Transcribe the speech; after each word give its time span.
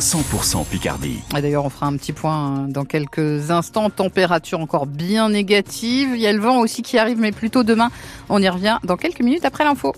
100% 0.00 0.64
Picardie. 0.66 1.20
D'ailleurs, 1.32 1.64
on 1.64 1.70
fera 1.70 1.86
un 1.86 1.96
petit 1.96 2.12
point 2.12 2.34
hein, 2.34 2.66
dans 2.68 2.84
quelques 2.84 3.50
instants. 3.50 3.90
Température 3.90 4.60
encore 4.60 4.86
bien 4.86 5.28
négative. 5.28 6.10
Il 6.14 6.20
y 6.20 6.26
a 6.26 6.32
le 6.32 6.40
vent 6.40 6.58
aussi 6.58 6.82
qui 6.82 6.98
arrive, 6.98 7.18
mais 7.18 7.32
plutôt 7.32 7.62
demain. 7.62 7.90
On 8.28 8.42
y 8.42 8.48
revient 8.48 8.78
dans 8.84 8.96
quelques 8.96 9.20
minutes 9.20 9.44
après 9.44 9.64
l'info. 9.64 9.94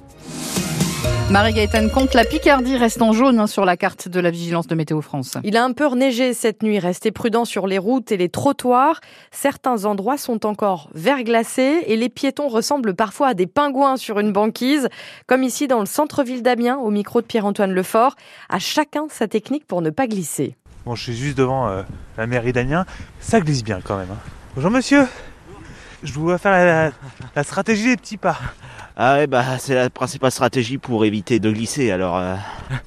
Marie-Gaëtane 1.32 1.90
Comte, 1.90 2.12
la 2.12 2.26
Picardie 2.26 2.76
reste 2.76 3.00
en 3.00 3.14
jaune 3.14 3.40
hein, 3.40 3.46
sur 3.46 3.64
la 3.64 3.79
carte 3.79 4.06
de 4.06 4.21
la 4.21 4.30
vigilance 4.30 4.66
de 4.66 4.74
Météo 4.74 5.00
France. 5.00 5.38
Il 5.44 5.56
a 5.56 5.65
un 5.65 5.72
peu 5.72 5.88
neigé 5.94 6.35
cette 6.35 6.62
nuit. 6.62 6.78
Restez 6.78 7.10
prudents 7.10 7.47
sur 7.47 7.66
les 7.66 7.78
routes 7.78 8.12
et 8.12 8.19
les 8.19 8.28
trottoirs. 8.28 9.01
Certains 9.30 9.87
endroits 9.87 10.19
sont 10.19 10.44
encore 10.44 10.90
verglacés 10.92 11.84
et 11.87 11.97
les 11.97 12.10
piétons 12.10 12.48
ressemblent 12.48 12.94
parfois 12.94 13.29
à 13.29 13.34
des 13.34 13.47
pingouins 13.47 13.97
sur 13.97 14.19
une 14.19 14.30
banquise, 14.30 14.90
comme 15.26 15.42
ici 15.42 15.69
dans 15.69 15.80
le 15.80 15.87
centre-ville 15.87 16.42
d'Amiens, 16.42 16.77
au 16.77 16.91
micro 16.91 17.23
de 17.23 17.27
Pierre-Antoine 17.27 17.73
Lefort. 17.73 18.14
À 18.51 18.59
chacun 18.59 19.06
sa 19.09 19.27
technique 19.27 19.66
pour 19.66 19.80
ne 19.80 19.88
pas 19.88 20.06
glisser. 20.06 20.55
Bon, 20.84 20.95
je 20.95 21.02
suis 21.02 21.16
juste 21.16 21.38
devant 21.38 21.66
euh, 21.66 21.83
la 22.19 22.27
mairie 22.27 22.52
d'Amiens. 22.52 22.85
Ça 23.21 23.41
glisse 23.41 23.65
bien 23.65 23.80
quand 23.83 23.96
même. 23.96 24.10
hein. 24.12 24.19
Bonjour 24.55 24.71
monsieur. 24.71 25.07
Je 26.02 26.12
vous 26.12 26.24
vois 26.24 26.37
faire 26.37 26.52
la, 26.52 26.91
la 27.35 27.43
stratégie 27.43 27.87
des 27.87 27.96
petits 27.96 28.19
pas. 28.19 28.37
Ah 28.95 29.14
ouais, 29.14 29.27
bah 29.27 29.42
c'est 29.59 29.74
la 29.74 29.88
principale 29.88 30.30
stratégie 30.30 30.77
pour 30.77 31.05
éviter 31.06 31.41
de 31.41 31.51
glisser. 31.51 31.91
Alors, 31.91 32.19
euh, 32.19 32.34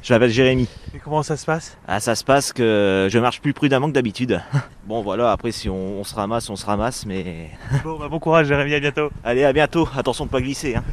je 0.03 0.13
m'appelle 0.13 0.29
Jérémy. 0.29 0.69
Et 0.93 0.99
comment 0.99 1.23
ça 1.23 1.35
se 1.35 1.45
passe? 1.45 1.77
Ah, 1.87 1.99
ça 1.99 2.13
se 2.13 2.23
passe 2.23 2.53
que 2.53 3.07
je 3.11 3.17
marche 3.17 3.41
plus 3.41 3.53
prudemment 3.53 3.87
que 3.87 3.93
d'habitude. 3.93 4.41
Bon, 4.85 5.01
voilà, 5.01 5.31
après, 5.31 5.51
si 5.51 5.67
on, 5.67 6.01
on 6.01 6.03
se 6.03 6.13
ramasse, 6.13 6.47
on 6.51 6.55
se 6.55 6.63
ramasse, 6.63 7.07
mais... 7.07 7.49
Bon, 7.83 7.97
bah, 7.97 8.07
bon 8.07 8.19
courage 8.19 8.45
Jérémy, 8.45 8.75
à 8.75 8.79
bientôt. 8.79 9.09
Allez, 9.23 9.43
à 9.43 9.51
bientôt. 9.51 9.89
Attention 9.97 10.25
de 10.25 10.29
pas 10.29 10.41
glisser. 10.41 10.75
Hein. 10.75 10.83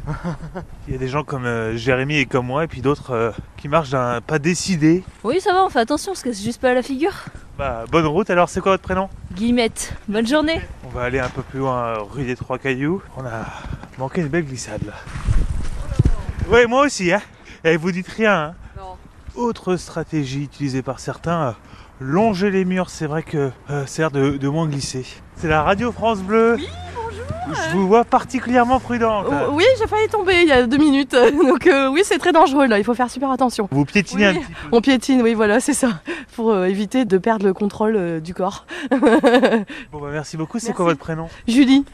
Il 0.87 0.93
y 0.93 0.95
a 0.95 0.99
des 0.99 1.07
gens 1.07 1.23
comme 1.23 1.45
euh, 1.45 1.77
Jérémy 1.77 2.17
et 2.17 2.25
comme 2.25 2.47
moi, 2.47 2.63
et 2.63 2.67
puis 2.67 2.81
d'autres 2.81 3.11
euh, 3.11 3.31
qui 3.55 3.67
marchent 3.67 3.91
d'un 3.91 4.19
pas 4.19 4.39
décidé. 4.39 5.03
Oui, 5.23 5.39
ça 5.39 5.53
va, 5.53 5.63
on 5.63 5.69
fait 5.69 5.77
attention 5.77 6.13
parce 6.13 6.23
que 6.23 6.33
c'est 6.33 6.43
juste 6.43 6.59
pas 6.59 6.71
à 6.71 6.73
la 6.73 6.81
figure. 6.81 7.13
Bah, 7.55 7.85
bonne 7.91 8.07
route, 8.07 8.31
alors 8.31 8.49
c'est 8.49 8.61
quoi 8.61 8.71
votre 8.71 8.81
prénom? 8.81 9.09
Guillemette, 9.31 9.93
bonne 10.07 10.25
journée. 10.25 10.59
On 10.87 10.89
va 10.89 11.03
aller 11.03 11.19
un 11.19 11.29
peu 11.29 11.43
plus 11.43 11.59
loin, 11.59 11.93
rue 12.11 12.25
des 12.25 12.35
Trois 12.35 12.57
Cailloux. 12.57 13.03
On 13.15 13.23
a 13.23 13.45
manqué 13.97 14.21
une 14.21 14.27
belle 14.27 14.45
glissade 14.45 14.81
là. 14.85 14.93
Ouais, 16.49 16.65
moi 16.67 16.85
aussi, 16.85 17.11
hein. 17.11 17.21
Et 17.63 17.77
vous 17.77 17.91
dites 17.91 18.07
rien, 18.09 18.53
hein. 18.55 18.55
Autre 19.35 19.77
stratégie 19.77 20.43
utilisée 20.43 20.81
par 20.81 20.99
certains, 20.99 21.41
euh, 21.41 21.51
longer 21.99 22.51
les 22.51 22.65
murs, 22.65 22.89
c'est 22.89 23.07
vrai 23.07 23.23
que 23.23 23.51
euh, 23.69 23.85
ça 23.85 24.05
a 24.05 24.09
l'air 24.09 24.11
de, 24.11 24.37
de 24.37 24.47
moins 24.49 24.67
glisser. 24.67 25.05
C'est 25.37 25.47
la 25.47 25.63
radio 25.63 25.91
France 25.91 26.19
Bleu. 26.19 26.57
Oui. 26.59 26.67
Je 27.51 27.75
vous 27.75 27.87
vois 27.87 28.03
particulièrement 28.05 28.79
prudente. 28.79 29.25
Oh, 29.29 29.51
oui, 29.53 29.63
j'ai 29.79 29.87
failli 29.87 30.07
tomber 30.07 30.41
il 30.43 30.47
y 30.47 30.51
a 30.51 30.65
deux 30.65 30.77
minutes. 30.77 31.11
Donc 31.47 31.67
euh, 31.67 31.89
oui, 31.89 32.01
c'est 32.03 32.17
très 32.17 32.31
dangereux 32.31 32.67
là, 32.67 32.77
il 32.79 32.83
faut 32.83 32.93
faire 32.93 33.09
super 33.09 33.31
attention. 33.31 33.67
Vous 33.71 33.85
piétinez 33.85 34.27
Oui. 34.29 34.29
un 34.29 34.33
petit 34.41 34.45
peu. 34.51 34.67
On 34.71 34.81
piétine, 34.81 35.21
oui, 35.21 35.33
voilà, 35.33 35.59
c'est 35.59 35.73
ça, 35.73 35.89
pour 36.35 36.51
euh, 36.51 36.65
éviter 36.65 37.05
de 37.05 37.17
perdre 37.17 37.45
le 37.45 37.53
contrôle 37.53 37.95
euh, 37.95 38.19
du 38.19 38.33
corps. 38.33 38.65
Bon, 39.91 39.99
bah, 40.01 40.07
merci 40.11 40.37
beaucoup. 40.37 40.59
C'est 40.59 40.73
quoi 40.73 40.85
votre 40.85 40.99
prénom? 40.99 41.27
Julie, 41.47 41.85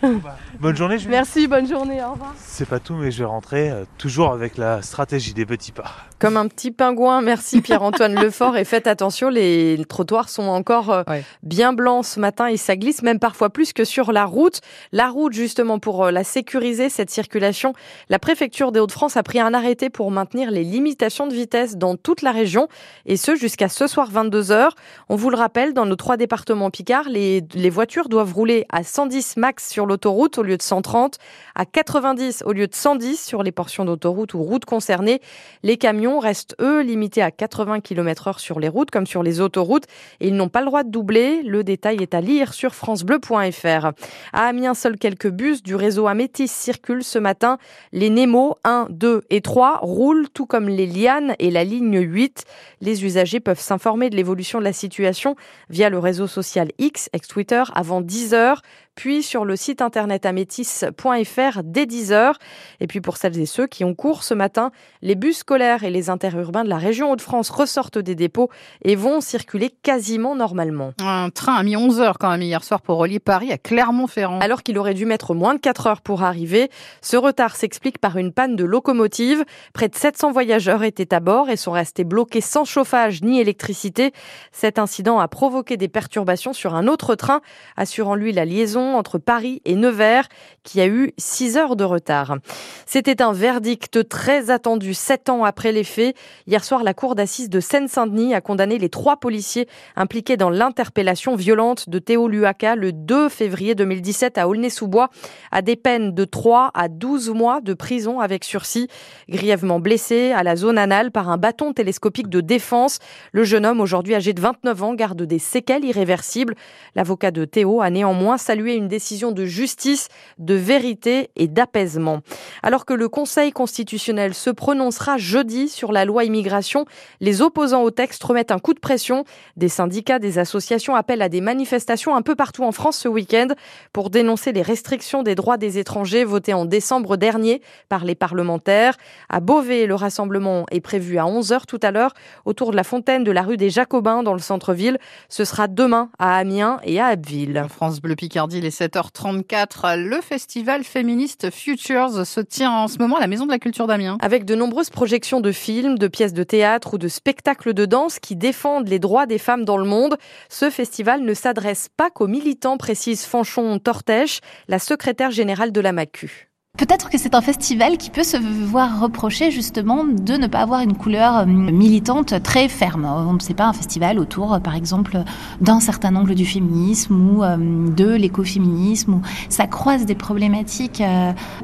Bonne 0.60 0.76
journée, 0.76 0.98
Julie. 0.98 1.12
merci, 1.12 1.48
bonne 1.48 1.68
journée, 1.68 2.02
au 2.04 2.12
revoir. 2.14 2.34
C'est 2.38 2.68
pas 2.68 2.80
tout, 2.80 2.94
mais 2.96 3.12
je 3.12 3.20
vais 3.20 3.26
rentrer 3.26 3.70
euh, 3.70 3.84
toujours 3.98 4.32
avec 4.32 4.58
la 4.58 4.82
stratégie 4.82 5.34
des 5.34 5.46
petits 5.46 5.72
pas. 5.72 5.86
Comme 6.20 6.38
un 6.38 6.48
petit 6.48 6.72
pingouin, 6.72 7.22
merci 7.22 7.62
Pierre-Antoine 7.62 8.16
Lefort. 8.22 8.58
Et 8.58 8.66
faites 8.66 8.88
attention, 8.88 9.30
les 9.30 9.84
trottoirs 9.88 10.30
sont 10.30 10.44
encore 10.48 10.90
euh, 10.92 11.04
Ouais. 11.08 11.24
bien 11.44 11.74
blancs 11.74 12.06
ce 12.06 12.20
matin 12.20 12.48
et 12.48 12.58
ça 12.58 12.76
glisse 12.76 13.02
même 13.04 13.20
parfois 13.20 13.50
plus 13.50 13.74
que 13.74 13.84
sur 13.86 14.12
la 14.12 14.26
route. 14.26 14.60
La 14.92 15.10
route, 15.10 15.34
justement, 15.40 15.80
pour 15.80 16.06
euh, 16.06 16.12
la 16.12 16.24
sécuriser, 16.24 16.90
cette 16.90 17.10
circulation, 17.10 17.74
la 18.10 18.20
préfecture 18.20 18.72
des 18.72 18.80
Hauts-de-France 18.80 19.18
a 19.18 19.24
pris 19.24 19.40
un 19.40 19.54
arrêté 19.54 19.90
pour 19.90 20.12
maintenir 20.12 20.52
les 20.52 20.64
limitations 20.64 21.26
de 21.26 21.34
vitesse 21.34 21.78
dans 21.78 21.96
toute 21.96 22.22
la 22.22 22.32
région 22.32 22.68
et 23.06 23.18
ce 23.18 23.36
jusqu'à 23.36 23.70
ce 23.70 23.88
soir 23.88 24.12
22h. 24.12 24.70
On 25.08 25.16
vous 25.16 25.30
le 25.30 25.38
rappelle, 25.38 25.74
dans 25.74 25.86
nos 25.86 25.96
trois 25.96 26.18
départements 26.18 26.70
Picard, 26.70 27.10
les, 27.10 27.44
les 27.54 27.70
voitures 27.70 28.10
doivent 28.10 28.34
rouler 28.34 28.66
à 28.70 28.84
110 28.84 29.38
max 29.38 29.70
sur 29.70 29.86
l'autoroute 29.86 30.38
au 30.38 30.44
lieu 30.44 30.58
de 30.58 30.62
130, 30.62 31.18
à 31.56 31.66
90 31.66 32.44
au 32.46 32.52
lieu 32.52 32.68
de 32.68 32.76
110 32.76 33.24
sur 33.24 33.42
les 33.42 33.52
portions 33.52 33.86
d'autoroute 33.86 34.34
ou 34.34 34.44
routes 34.44 34.66
concernées. 34.66 35.22
Les 35.64 35.78
camions 35.78 36.20
restent, 36.20 36.56
eux, 36.60 36.82
limités 36.82 37.22
à 37.22 37.32
80 37.32 37.80
km 37.80 38.28
heure 38.28 38.40
sur 38.40 38.60
les 38.60 38.68
routes 38.68 38.92
comme 38.92 39.08
sur 39.08 39.24
les 39.24 39.40
autoroutes 39.40 39.86
et 40.20 40.28
ils 40.28 40.36
n'ont 40.36 40.50
pas 40.50 40.60
le 40.60 40.66
droit 40.66 40.84
de 40.84 40.92
doubler. 40.92 41.42
Le 41.44 41.64
détail 41.64 41.98
est 42.02 42.14
à 42.14 42.22
lire 42.22 42.54
sur 42.54 42.76
francebleu.fr. 42.76 43.92
À 44.34 44.46
Amiens, 44.48 44.74
seuls 44.74 44.98
quelques 44.98 45.29
bus 45.32 45.64
du 45.64 45.76
réseau 45.76 46.08
Amétis 46.08 46.48
circulent 46.48 47.04
ce 47.04 47.20
matin. 47.20 47.58
Les 47.92 48.10
Nemo 48.10 48.58
1, 48.64 48.88
2 48.90 49.24
et 49.30 49.42
3 49.42 49.80
roulent 49.82 50.30
tout 50.30 50.46
comme 50.46 50.70
les 50.70 50.86
Lianes 50.86 51.36
et 51.40 51.52
la 51.52 51.64
ligne 51.64 52.00
8. 52.00 52.46
Les 52.82 53.06
usagers 53.06 53.40
peuvent 53.40 53.60
s'informer 53.60 54.10
de 54.10 54.16
l'évolution 54.16 54.60
de 54.60 54.64
la 54.64 54.74
situation 54.74 55.36
via 55.70 55.90
le 55.90 56.00
réseau 56.00 56.28
social 56.28 56.70
X, 56.78 57.10
ex-Twitter, 57.14 57.64
avant 57.74 58.02
10 58.02 58.34
heures 58.34 58.62
puis 59.00 59.24
sur 59.24 59.46
le 59.46 59.56
site 59.56 59.82
internet 59.82 60.26
amétis.fr 60.26 61.62
dès 61.64 61.86
10h. 61.86 62.34
Et 62.82 62.88
puis 62.88 63.00
pour 63.00 63.16
celles 63.16 63.40
et 63.40 63.46
ceux 63.46 63.66
qui 63.66 63.86
ont 63.86 63.96
cours 63.96 64.24
ce 64.24 64.34
matin, 64.34 64.72
les 65.02 65.16
bus 65.16 65.38
scolaires 65.38 65.86
et 65.86 65.90
les 65.90 66.10
interurbains 66.10 66.66
de 66.66 66.70
la 66.70 66.78
région 66.78 67.10
Hauts-de-France 67.10 67.50
ressortent 67.50 67.98
des 67.98 68.16
dépôts 68.16 68.50
et 68.84 68.98
vont 68.98 69.22
circuler 69.22 69.70
quasiment 69.70 70.36
normalement. 70.36 70.92
Un 71.00 71.30
train 71.30 71.56
a 71.56 71.64
mis 71.64 71.78
11 71.78 72.02
heures 72.02 72.18
quand 72.20 72.30
même 72.30 72.42
hier 72.42 72.62
soir 72.62 72.82
pour 72.82 72.98
relier 72.98 73.20
Paris 73.20 73.54
à 73.54 73.58
Clermont-Ferrand. 73.58 74.40
Alors 74.42 74.64
qu'il 74.64 74.78
aurait 74.78 74.96
dû 74.96 75.06
mettre 75.06 75.34
moins 75.34 75.54
de 75.54 75.60
4 75.60 75.88
heures 75.88 76.02
pour 76.02 76.24
arriver, 76.24 76.70
ce 77.02 77.16
retard 77.16 77.56
s'explique 77.56 78.00
par 78.00 78.18
une 78.18 78.34
panne 78.34 78.58
de 78.58 78.66
locomotive. 78.66 79.46
Près 79.72 79.88
de 79.88 79.96
700 79.96 80.34
voyageurs 80.34 80.84
étaient 80.84 81.14
à 81.14 81.22
bord 81.22 81.50
et 81.50 81.56
sont 81.56 81.72
restés 81.72 82.04
bloqués 82.04 82.42
sans 82.42 82.66
chauffage 82.66 83.22
ni 83.22 83.40
électricité. 83.40 84.12
Cet 84.52 84.78
incident 84.78 85.20
a 85.20 85.30
provoqué 85.30 85.78
des 85.78 85.88
perturbations 85.88 86.52
sur 86.52 86.76
un 86.76 86.86
autre 86.90 87.16
train, 87.16 87.40
assurant 87.78 88.16
lui 88.16 88.34
la 88.34 88.44
liaison 88.44 88.89
entre 88.98 89.18
Paris 89.18 89.62
et 89.66 89.76
Nevers, 89.76 90.28
qui 90.64 90.82
a 90.82 90.88
eu 90.88 91.14
6 91.18 91.58
heures 91.58 91.76
de 91.76 91.84
retard. 91.84 92.38
C'était 92.86 93.22
un 93.22 93.34
verdict 93.34 94.08
très 94.08 94.50
attendu, 94.50 94.94
sept 94.94 95.30
ans 95.30 95.44
après 95.44 95.72
les 95.72 95.84
faits. 95.84 96.16
Hier 96.48 96.64
soir, 96.64 96.84
la 96.84 96.94
cour 96.94 97.16
d'assises 97.16 97.50
de 97.50 97.60
Seine-Saint-Denis 97.60 98.34
a 98.34 98.42
condamné 98.42 98.78
les 98.78 98.90
trois 98.90 99.18
policiers 99.18 99.68
impliqués 99.96 100.38
dans 100.38 100.50
l'interpellation 100.50 101.36
violente 101.36 101.90
de 101.90 102.00
Théo 102.00 102.28
Luaka 102.28 102.76
le 102.76 102.92
2 102.92 103.30
février 103.30 103.76
2017 103.76 104.38
à 104.38 104.48
Aulnay-sous-Bois 104.48 105.10
à 105.52 105.62
des 105.62 105.76
peines 105.76 106.14
de 106.14 106.26
3 106.26 106.72
à 106.74 106.88
12 106.88 107.30
mois 107.30 107.62
de 107.62 107.74
prison 107.74 108.20
avec 108.20 108.44
sursis. 108.44 108.88
Grièvement 109.28 109.80
blessé 109.80 110.32
à 110.32 110.44
la 110.44 110.56
zone 110.56 110.78
anale 110.78 111.12
par 111.12 111.30
un 111.30 111.38
bâton 111.38 111.74
télescopique 111.74 112.30
de 112.30 112.42
défense, 112.42 113.00
le 113.32 113.44
jeune 113.44 113.66
homme, 113.66 113.82
aujourd'hui 113.82 114.16
âgé 114.16 114.34
de 114.34 114.42
29 114.42 114.84
ans, 114.84 114.94
garde 114.94 115.22
des 115.24 115.40
séquelles 115.40 115.86
irréversibles. 115.86 116.56
L'avocat 116.96 117.32
de 117.32 117.46
Théo 117.46 117.82
a 117.82 117.90
néanmoins 117.90 118.38
salué 118.38 118.76
une 118.80 118.88
décision 118.88 119.32
de 119.32 119.46
justice, 119.46 120.08
de 120.40 120.56
vérité 120.56 121.30
et 121.36 121.48
d'apaisement. 121.48 122.22
Alors 122.64 122.86
que 122.86 122.94
le 122.94 123.08
Conseil 123.08 123.52
constitutionnel 123.52 124.34
se 124.34 124.50
prononcera 124.50 125.18
jeudi 125.18 125.70
sur 125.70 125.92
la 125.92 126.06
loi 126.06 126.24
immigration, 126.24 126.86
les 127.20 127.42
opposants 127.42 127.84
au 127.84 127.92
texte 127.92 128.24
remettent 128.24 128.52
un 128.52 128.60
coup 128.60 128.74
de 128.74 128.80
pression. 128.80 129.26
Des 129.56 129.70
syndicats, 129.70 130.20
des 130.20 130.40
associations 130.40 130.96
appellent 130.96 131.22
à 131.22 131.30
des 131.30 131.42
manifestations 131.42 132.16
un 132.16 132.22
peu 132.22 132.36
partout 132.36 132.64
en 132.64 132.72
France 132.72 132.98
ce 132.98 133.08
week-end 133.08 133.50
pour 133.94 134.10
dénoncer 134.10 134.52
les 134.52 134.62
restrictions 134.62 135.24
des 135.24 135.36
droits 135.36 135.58
des 135.58 135.78
étrangers 135.78 136.24
votées 136.24 136.54
en 136.54 136.66
décembre 136.66 137.18
dernier 137.18 137.62
par 137.90 138.06
les 138.06 138.16
parlementaires. 138.16 138.96
À 139.30 139.40
Beauvais, 139.40 139.86
le 139.86 139.96
rassemblement 139.96 140.66
est 140.72 140.82
prévu 140.82 141.18
à 141.18 141.24
11h 141.24 141.66
tout 141.68 141.80
à 141.84 141.92
l'heure 141.92 142.14
autour 142.46 142.72
de 142.72 142.76
la 142.76 142.84
fontaine 142.84 143.24
de 143.24 143.32
la 143.32 143.42
rue 143.42 143.58
des 143.58 143.70
Jacobins 143.70 144.24
dans 144.24 144.34
le 144.34 144.40
centre-ville. 144.40 144.98
Ce 145.28 145.46
sera 145.46 145.68
demain 145.68 146.10
à 146.18 146.38
Amiens 146.38 146.80
et 146.84 147.00
à 147.00 147.08
Abbeville. 147.08 147.66
France 147.70 148.02
Bleu 148.02 148.16
Picardie, 148.16 148.62
il 148.70 148.84
est 148.84 148.88
7h34. 148.88 149.98
Le 149.98 150.22
festival 150.22 150.84
féministe 150.84 151.50
Futures 151.50 152.26
se 152.26 152.40
tient 152.40 152.72
en 152.72 152.88
ce 152.88 153.00
moment 153.00 153.18
à 153.18 153.20
la 153.20 153.28
Maison 153.28 153.46
de 153.48 153.52
la 153.52 153.58
Culture 153.58 153.88
d'Amiens. 153.88 154.18
Avec 154.22 154.46
de 154.46 154.54
nombreuses 154.54 154.92
projections 154.92 155.42
de 155.42 155.52
films, 155.52 155.98
de 155.98 156.08
pièces 156.08 156.34
de 156.34 156.44
théâtre 156.44 156.94
ou 156.94 156.98
de 157.00 157.08
spectacles 157.08 157.74
de 157.74 157.86
danse 157.86 158.20
qui 158.20 158.36
défendent 158.36 158.88
les 158.88 159.00
droits 159.00 159.26
des 159.26 159.40
femmes 159.40 159.66
dans 159.66 159.78
le 159.78 159.86
monde, 159.86 160.18
ce 160.50 160.70
festival 160.70 161.24
ne 161.24 161.34
s'adresse 161.34 161.90
pas 161.96 162.12
qu'aux 162.12 162.28
militants, 162.28 162.78
précise 162.78 163.24
Fanchon 163.24 163.80
Tortèche, 163.80 164.42
la 164.68 164.78
secrétaire 164.78 165.32
générale 165.32 165.72
de 165.72 165.82
la 165.82 165.92
MACU. 165.92 166.49
Peut-être 166.80 167.10
que 167.10 167.18
c'est 167.18 167.36
un 167.36 167.42
festival 167.42 167.98
qui 167.98 168.10
peut 168.10 168.24
se 168.24 168.38
voir 168.38 169.02
reprocher 169.02 169.52
justement 169.52 170.06
de 170.06 170.36
ne 170.36 170.48
pas 170.48 170.60
avoir 170.60 170.80
une 170.80 170.96
couleur 170.96 171.40
euh, 171.40 171.46
militante 171.46 172.42
très 172.42 172.70
ferme. 172.70 173.04
On 173.04 173.34
ne 173.34 173.40
sait 173.40 173.54
pas 173.54 173.66
un 173.66 173.74
festival 173.74 174.18
autour, 174.18 174.54
euh, 174.54 174.60
par 174.60 174.76
exemple, 174.76 175.18
d'un 175.60 175.82
certain 175.82 176.16
angle 176.16 176.36
du 176.36 176.46
féminisme 176.46 177.16
ou 177.16 177.44
euh, 177.44 177.58
de 177.58 178.16
l'écoféminisme. 178.16 179.20
Ça 179.50 179.68
croise 179.68 180.06
des 180.06 180.16
problématiques 180.16 181.04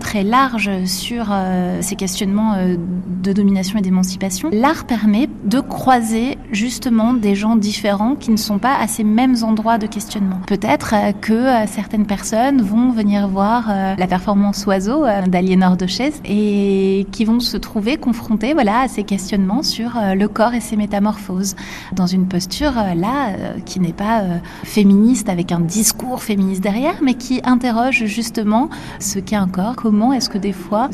très 0.01 0.23
larges 0.23 0.83
sur 0.83 1.33
ces 1.79 1.95
questionnements 1.95 2.57
de 2.57 3.33
domination 3.33 3.79
et 3.79 3.81
d'émancipation. 3.81 4.49
L'art 4.51 4.85
permet 4.85 5.29
de 5.45 5.59
croiser 5.59 6.37
justement 6.51 7.13
des 7.13 7.35
gens 7.35 7.55
différents 7.55 8.15
qui 8.15 8.31
ne 8.31 8.37
sont 8.37 8.57
pas 8.57 8.75
à 8.75 8.87
ces 8.87 9.03
mêmes 9.03 9.35
endroits 9.43 9.77
de 9.77 9.85
questionnement. 9.85 10.39
Peut-être 10.47 10.93
euh, 10.93 11.11
que 11.13 11.33
euh, 11.33 11.67
certaines 11.67 12.07
personnes 12.07 12.61
vont 12.61 12.91
venir 12.91 13.27
voir 13.27 13.69
euh, 13.69 13.95
la 13.95 14.07
performance 14.07 14.65
oiseau 14.65 15.05
d'Aliénor 15.27 15.77
de 15.77 15.85
et 16.25 17.05
qui 17.11 17.25
vont 17.25 17.39
se 17.39 17.57
trouver 17.57 17.97
confrontés 17.97 18.53
voilà, 18.53 18.81
à 18.81 18.87
ces 18.87 19.03
questionnements 19.03 19.61
sur 19.61 19.91
le 19.95 20.27
corps 20.27 20.55
et 20.55 20.59
ses 20.59 20.75
métamorphoses 20.75 21.55
dans 21.93 22.07
une 22.07 22.27
posture 22.27 22.73
là 22.95 23.33
qui 23.65 23.79
n'est 23.79 23.93
pas 23.93 24.23
féministe 24.63 25.29
avec 25.29 25.51
un 25.51 25.59
discours 25.59 26.23
féministe 26.23 26.61
derrière, 26.61 26.95
mais 27.03 27.13
qui 27.13 27.39
interroge 27.43 28.05
justement 28.05 28.69
ce 28.99 29.19
qu'est 29.19 29.35
un 29.35 29.47
corps, 29.47 29.75
comment 29.75 30.11
est-ce 30.11 30.29
que 30.29 30.39
des 30.39 30.53
fois 30.53 30.89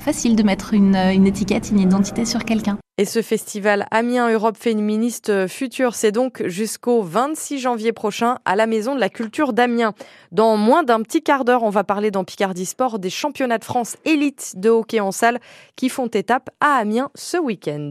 facile 0.00 0.36
de 0.36 0.42
mettre 0.42 0.74
une, 0.74 0.96
une 0.96 1.26
étiquette, 1.26 1.70
une 1.70 1.80
identité 1.80 2.24
sur 2.24 2.44
quelqu'un. 2.44 2.78
Et 2.96 3.06
ce 3.06 3.22
festival 3.22 3.86
Amiens 3.90 4.30
Europe 4.30 4.56
Féministe 4.56 5.48
Future, 5.48 5.96
c'est 5.96 6.12
donc 6.12 6.46
jusqu'au 6.46 7.02
26 7.02 7.58
janvier 7.58 7.92
prochain 7.92 8.36
à 8.44 8.54
la 8.54 8.68
Maison 8.68 8.94
de 8.94 9.00
la 9.00 9.08
Culture 9.08 9.52
d'Amiens. 9.52 9.94
Dans 10.30 10.56
moins 10.56 10.84
d'un 10.84 11.02
petit 11.02 11.20
quart 11.20 11.44
d'heure, 11.44 11.64
on 11.64 11.70
va 11.70 11.82
parler 11.82 12.12
dans 12.12 12.22
Picardie 12.22 12.66
Sport 12.66 13.00
des 13.00 13.10
championnats 13.10 13.58
de 13.58 13.64
France 13.64 13.96
élite 14.04 14.52
de 14.56 14.70
hockey 14.70 15.00
en 15.00 15.10
salle 15.10 15.40
qui 15.74 15.88
font 15.88 16.06
étape 16.06 16.50
à 16.60 16.76
Amiens 16.76 17.10
ce 17.16 17.36
week-end. 17.36 17.82